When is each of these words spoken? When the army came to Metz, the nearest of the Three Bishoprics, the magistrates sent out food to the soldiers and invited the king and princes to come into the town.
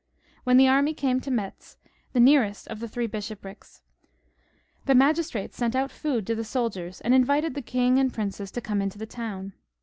When 0.45 0.57
the 0.57 0.67
army 0.67 0.95
came 0.95 1.19
to 1.21 1.29
Metz, 1.29 1.77
the 2.11 2.19
nearest 2.19 2.67
of 2.69 2.79
the 2.79 2.87
Three 2.87 3.05
Bishoprics, 3.05 3.83
the 4.87 4.95
magistrates 4.95 5.57
sent 5.57 5.75
out 5.75 5.91
food 5.91 6.25
to 6.25 6.33
the 6.33 6.43
soldiers 6.43 7.01
and 7.01 7.13
invited 7.13 7.53
the 7.53 7.61
king 7.61 7.99
and 7.99 8.11
princes 8.11 8.49
to 8.53 8.61
come 8.61 8.81
into 8.81 8.97
the 8.97 9.05
town. 9.05 9.53